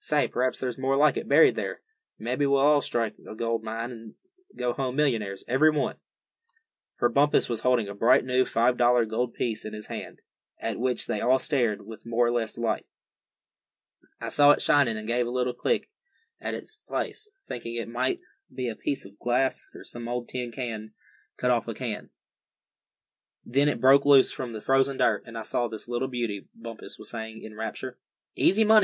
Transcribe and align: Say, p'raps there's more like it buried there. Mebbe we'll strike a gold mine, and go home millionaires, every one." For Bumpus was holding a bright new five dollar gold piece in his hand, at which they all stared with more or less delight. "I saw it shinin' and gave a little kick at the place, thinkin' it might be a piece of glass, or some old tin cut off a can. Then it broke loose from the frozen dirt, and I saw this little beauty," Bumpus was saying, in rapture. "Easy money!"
Say, 0.00 0.28
p'raps 0.28 0.60
there's 0.60 0.76
more 0.76 0.96
like 0.98 1.16
it 1.16 1.28
buried 1.30 1.56
there. 1.56 1.80
Mebbe 2.18 2.40
we'll 2.44 2.82
strike 2.82 3.14
a 3.26 3.34
gold 3.34 3.62
mine, 3.64 3.90
and 3.90 4.14
go 4.54 4.74
home 4.74 4.96
millionaires, 4.96 5.46
every 5.48 5.70
one." 5.70 5.96
For 6.92 7.08
Bumpus 7.08 7.48
was 7.48 7.62
holding 7.62 7.88
a 7.88 7.94
bright 7.94 8.22
new 8.22 8.44
five 8.44 8.76
dollar 8.76 9.06
gold 9.06 9.32
piece 9.32 9.64
in 9.64 9.72
his 9.72 9.86
hand, 9.86 10.20
at 10.60 10.78
which 10.78 11.06
they 11.06 11.22
all 11.22 11.38
stared 11.38 11.86
with 11.86 12.04
more 12.04 12.26
or 12.26 12.30
less 12.30 12.52
delight. 12.52 12.84
"I 14.20 14.28
saw 14.28 14.50
it 14.50 14.60
shinin' 14.60 14.98
and 14.98 15.06
gave 15.08 15.26
a 15.26 15.30
little 15.30 15.54
kick 15.54 15.88
at 16.38 16.52
the 16.52 16.68
place, 16.86 17.30
thinkin' 17.46 17.76
it 17.80 17.88
might 17.88 18.20
be 18.54 18.68
a 18.68 18.76
piece 18.76 19.06
of 19.06 19.18
glass, 19.18 19.70
or 19.74 19.84
some 19.84 20.06
old 20.06 20.28
tin 20.28 20.52
cut 21.38 21.50
off 21.50 21.66
a 21.66 21.72
can. 21.72 22.10
Then 23.42 23.70
it 23.70 23.80
broke 23.80 24.04
loose 24.04 24.32
from 24.32 24.52
the 24.52 24.60
frozen 24.60 24.98
dirt, 24.98 25.22
and 25.24 25.38
I 25.38 25.44
saw 25.44 25.66
this 25.66 25.88
little 25.88 26.08
beauty," 26.08 26.46
Bumpus 26.54 26.98
was 26.98 27.08
saying, 27.08 27.42
in 27.42 27.54
rapture. 27.54 27.98
"Easy 28.36 28.64
money!" 28.66 28.76